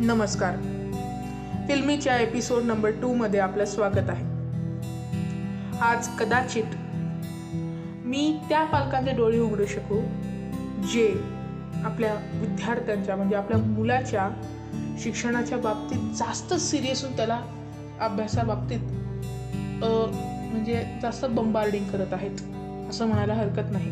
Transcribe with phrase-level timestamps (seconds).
[0.00, 0.56] नमस्कार.
[1.68, 4.24] फिल्मीच्या episode number टूमध्ये आपलं स्वागत आहे.
[5.80, 6.74] आज कदाचित
[8.04, 10.00] मी त्या पालकांचे डोळे उघडू शकू
[10.92, 11.06] जे
[11.84, 14.28] आपल्या विद्यार्थ्यांच्या म्हणजे आपल्या मुलाच्या
[14.98, 17.40] शिक्षणाच्या बाबतीत जास्त सिरियस होऊन त्याला
[18.00, 18.80] अभ्यासाबाबतीत
[19.84, 22.40] म्हणजे जास्त बंबार्डिंग करत आहेत
[22.90, 23.90] असं म्हणायला हरकत नाही.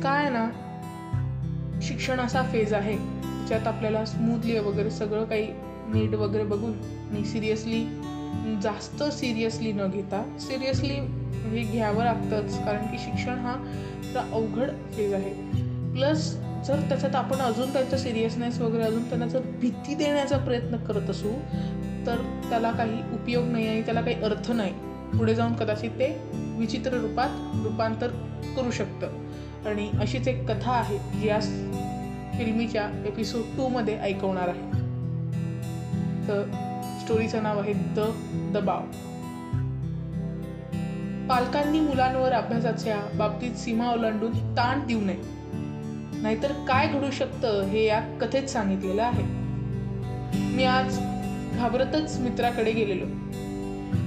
[0.00, 0.48] काय ना
[1.82, 2.96] शिक्षण असा फेज आहे
[3.48, 5.46] ज्यात आपल्याला स्मूथली वगैरे सगळं काही
[5.88, 6.72] नीट वगैरे बघून
[7.10, 7.84] आणि सिरियसली
[8.62, 10.94] जास्त सिरियसली न घेता सिरियसली
[11.50, 12.58] हे घ्यावं लागतंच.
[12.58, 13.54] कारण की शिक्षण हा
[14.04, 15.32] थोडा अवघड फेज आहे.
[15.92, 16.30] प्लस
[16.66, 21.32] जर त्याच्यात आपण अजून त्यांचं सिरियसनेस वगैरे अजून त्यांना जर भीती देण्याचा प्रयत्न करत असू
[22.06, 24.72] तर त्याला काही उपयोग नाही आणि त्याला काही अर्थ नाही.
[25.18, 26.08] पुढे जाऊन कदाचित ते
[26.58, 27.28] विचित्र रूपात
[27.64, 28.08] रूपांतर
[28.56, 29.23] करू शकतं.
[29.66, 31.46] आणि अशीच एक कथा आहे जी आज
[32.38, 34.70] फिल्मीच्या एपिसोड टूमध्ये ऐकवणार आहे.
[36.28, 36.44] तर
[37.00, 38.10] स्टोरीचं नाव आहे द
[38.54, 38.80] दबाव
[41.28, 45.16] पालकांनी मुलांवर अभ्यासाच्या बाबतीत सीमा ओलांडून ताण देऊ नये.
[46.22, 49.22] नाहीतर काय घडू शकतं हे या कथेत सांगितलेलं आहे.
[50.56, 50.98] मी आज
[51.56, 53.06] घाबरतच मित्राकडे गेलेलो.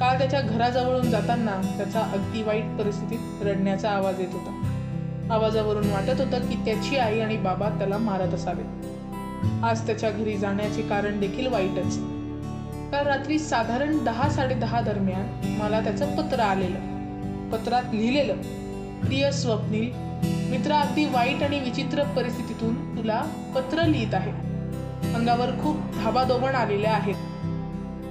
[0.00, 4.73] काल त्याच्या घराजवळून जाताना त्याचा अगदी वाईट परिस्थितीत रडण्याचा आवाज येत होता.
[5.30, 9.64] आवाजावरून वाटत होतं की त्याची आई आणि बाबा त्याला मारत असावेत.
[9.64, 11.98] आज त्याच्या घरी जाण्याचे कारण देखील वाईटच.
[12.92, 16.78] काल रात्री साधारण दहा साडेदहा दरम्यान मला त्याचं पत्र आलेलं.
[17.50, 18.36] पत्रात लिहिलेलं
[19.00, 19.90] प्रिय स्वप्नील
[20.50, 23.22] मित्र अगदी वाईट आणि विचित्र परिस्थितीतून तुला
[23.54, 24.32] पत्र लिहित आहे.
[25.14, 27.14] अंगावर खूप धाबादोबण आलेल्या आहेत.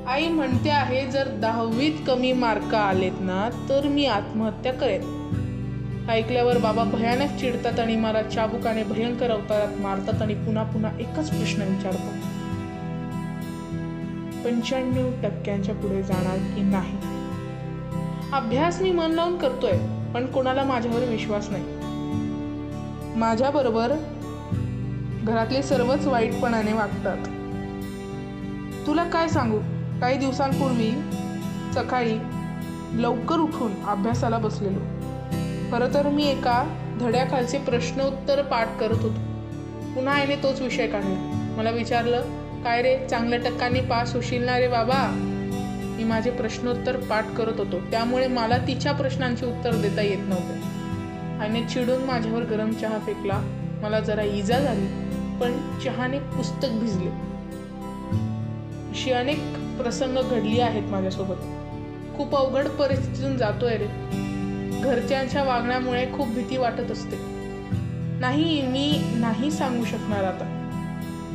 [0.07, 5.22] आई म्हणते आहे जर दहावीत कमी मार्क आलेत ना तर मी आत्महत्या करेन.
[6.09, 11.61] ऐकल्यावर बाबा भयानक चिडतात आणि मला चाबुकाने भयंकर अवतारात मारतात आणि पुन्हा पुन्हा एकच प्रश्न
[11.61, 12.29] विचारतात
[14.45, 16.97] पंच्याण्णव टक्क्यांच्या पुढे जाणार की नाही?
[18.33, 19.77] अभ्यास मी मन लावून करतोय
[20.13, 21.63] पण कोणाला माझ्यावर विश्वास नाही.
[23.19, 23.91] माझ्याबरोबर
[25.23, 27.17] घरातले सर्वच वाईटपणाने वागतात.
[28.87, 29.59] तुला काय सांगू?
[30.01, 30.91] काही दिवसांपूर्वी
[31.73, 32.17] सकाळी
[32.93, 34.92] लवकर उठून अभ्यासाला बसलेलो.
[35.73, 39.19] खरं तर मी एका धड्याखालचे प्रश्न उत्तर पाठ करत होतो.
[39.95, 41.53] पुन्हा आईने तोच विषय काढला.
[41.57, 42.21] मला विचारलं
[42.63, 45.11] काय रे चांगल्या टक्काने पास होशील ना रे बाबा?
[45.97, 47.79] मी माझे प्रश्नोत्तर पाठ करत होतो.
[47.79, 50.53] त्यामुळे मला तिच्या प्रश्नांची उत्तर देता येत नव्हते.
[51.41, 53.41] आईने चिडून माझ्यावर गरम चहा फेकला.
[53.83, 54.87] मला जरा इजा झाली
[55.39, 57.09] पण चहाने पुस्तक भिजले.
[58.89, 59.39] अशी अनेक
[59.81, 61.37] प्रसंग घडली आहेत माझ्यासोबत.
[62.17, 64.22] खूप अवघड परिस्थितीतून जातोय रे.
[64.83, 67.15] घरच्यांच्या वागण्यामुळे खूप भीती वाटत असते.
[68.19, 70.59] नाही मी नाही सांगू शकणार आता.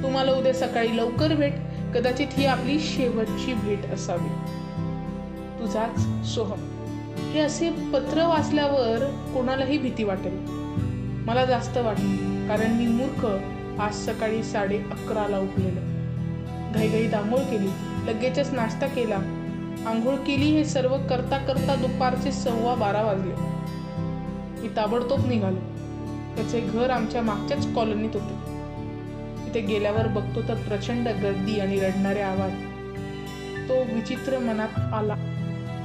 [0.03, 1.53] तुम्हाला उद्या सकाळी लवकर भेट.
[1.95, 4.29] कदाचित ही आपली शेवटची भेट असावी.
[5.61, 6.69] तुझाच सोहम.
[7.33, 9.05] हे असे पत्र वाचल्यावर
[9.35, 10.37] कोणालाही भीती वाटेल.
[11.27, 13.27] मला जास्त वाटलं कारण मी मूर्ख
[13.81, 15.81] आज सकाळी साडे अकराला उठलेलो.
[16.75, 17.69] घाईघाई आंघोळ केली
[18.07, 19.19] लगेचच नाश्ता केला
[19.87, 23.35] आंघोळ केली हे सर्व करता करता दुपारचे सव्वा बारा वाजले.
[24.63, 25.59] मी ताबडतोब निघालो.
[26.37, 28.59] त्याचे घर आमच्या मागच्याच कॉलनीत होते.
[29.45, 32.53] तिथे गेल्यावर बघतो तर प्रचंड गर्दी आणि रडणारे आवाज.
[33.69, 35.15] तो विचित्र मनात आला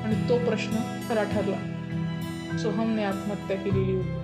[0.06, 1.58] आणि तो प्रश्न खरा ठरला.
[2.58, 4.20] सोहमने आत्महत्या केलेली होती.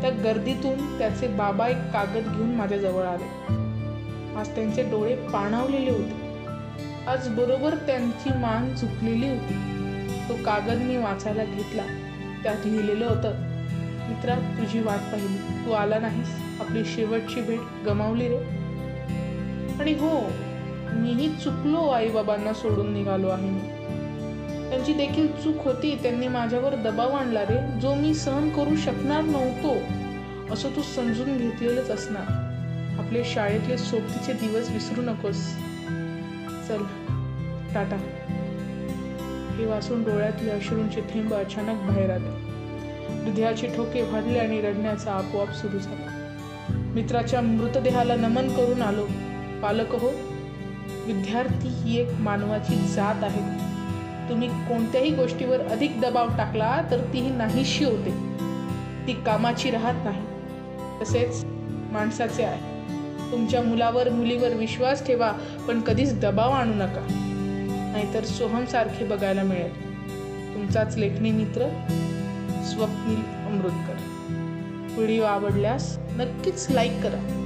[0.00, 3.54] त्या गर्दीतून त्याचे बाबा एक कागद घेऊन माझ्याजवळ आले.
[4.40, 6.19] आज त्यांचे डोळे पाणावलेले होते.
[7.08, 9.54] आज बरोबर त्यांची मान झुकलेली होती.
[10.28, 11.82] तो कागद मी वाचायला घेतला.
[12.42, 13.32] त्यात लिहिलेलं होतं
[14.08, 15.66] मित्रा तुझी वाट पाहिली.
[15.66, 16.28] तू आला नाहीस.
[16.60, 18.36] आपली शेवटची भेट गमावली रे.
[19.80, 20.20] आणि हो
[20.92, 23.60] मीही चुकलो आईबाबांना सोडून निघालो आहे मी.
[24.70, 25.98] त्यांची देखील चूक होती.
[26.02, 27.80] त्यांनी माझ्यावर दबाव आणला रे.
[27.80, 29.76] जो मी सहन करू शकणार नव्हतो
[30.54, 32.50] असं तू समजून घेतलेलंच असणार.
[32.98, 35.56] आपले शाळेतले सोबतीचे दिवस विसरू नकोस.
[36.70, 36.82] चल
[37.74, 37.96] टाटा.
[39.58, 42.28] हे वाचून डोळ्यातले अश्रूंचे थेंब अचानक बाहेर आले.
[43.24, 46.36] हृदयाचे ठोके भरले आणि रडण्याचा आपोआप सुरू झाला.
[46.68, 49.06] मित्राच्या मृतदेहाला नमन करून आलो.
[49.62, 50.08] पालक हो
[51.06, 53.58] विद्यार्थी ही एक मानवाची जात आहे.
[54.28, 58.10] तुम्ही कोणत्याही गोष्टीवर अधिक दबाव टाकला तर तीही नाहीशी होते.
[59.06, 60.22] ती कामाची राहत नाही.
[61.02, 61.44] तसेच
[61.92, 62.69] माणसाचे आहे.
[63.32, 65.32] तुमच्या मुलावर मुलीवर विश्वास ठेवा
[65.68, 67.06] पण कधीच दबाव आणू नका.
[67.92, 69.90] नाहीतर सोहमसारखे बघायला मिळेल.
[70.54, 71.68] तुमचाच लेखणी मित्र
[72.68, 73.94] स्वप्नील अमृतकर.
[74.96, 77.36] व्हिडिओ आवडल्यास नक्कीच लाईक करा.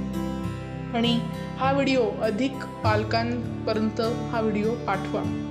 [0.93, 1.19] आणि
[1.57, 2.51] हा व्हिडिओ अधिक
[2.83, 5.41] पालकांपर्यंत हा व्हिडिओ पाठवा.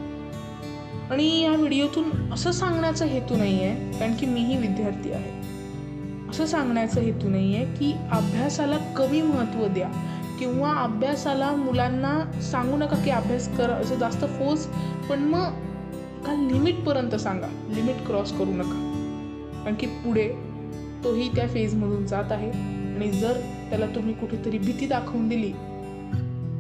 [1.11, 5.45] आणि या व्हिडिओतून असं सांगण्याचा हेतू नाही आहे कारण की मीही विद्यार्थी आहे.
[6.31, 9.89] असं सांगण्याचा हेतू नाही आहे की अभ्यासाला कमी महत्त्व द्या.
[10.45, 14.67] किंवा अभ्यासाला मुलांना सांगू नका की अभ्यास कर असं जास्त फोर्स
[15.11, 15.45] पण मग
[16.27, 17.47] का लिमिटपर्यंत सांगा.
[17.47, 18.91] लिमिट क्रॉस करू नका.
[19.65, 20.33] कारण की पुढे
[21.05, 22.51] तोही त्या फेजमधून जात आहे.
[22.97, 23.33] आणि जर
[23.71, 25.53] त्याला तुम्ही कुठेतरी भीती दाखवून दिली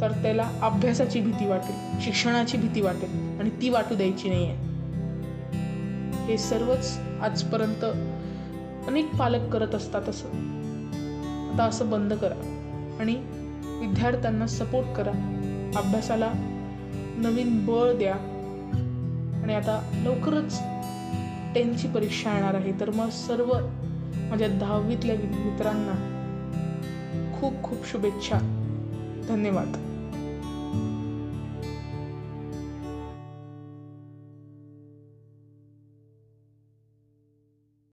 [0.01, 4.57] तर त्याला अभ्यासाची भीती वाटेल शिक्षणाची भीती वाटेल आणि ती वाटू द्यायची नाही आहे
[6.25, 7.85] हे सर्वच आजपर्यंत
[8.89, 10.29] अनेक पालक करत असतात असं.
[11.55, 12.61] आता असं बंद करा.
[13.01, 13.44] आणि
[13.81, 15.11] विद्यार्थ्यांना सपोर्ट करा.
[15.76, 16.32] अभ्यासाला
[17.17, 18.15] नवीन बळ द्या.
[19.43, 20.61] आणि आता लवकरच
[21.55, 22.73] टेनची परीक्षा येणार आहे.
[22.81, 23.53] तर मग सर्व
[24.31, 26.11] माझ्या दहावीतल्या मित्रांना
[27.41, 28.38] खूप खूप शुभेच्छा.
[29.29, 29.94] धन्यवाद.